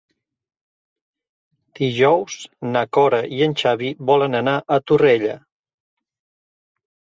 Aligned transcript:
Dijous 1.79 2.39
na 2.71 2.83
Cora 2.99 3.21
i 3.37 3.43
en 3.49 3.55
Xavi 3.65 3.93
volen 4.13 4.41
anar 4.43 4.57
a 4.79 4.83
Torrella. 4.89 5.39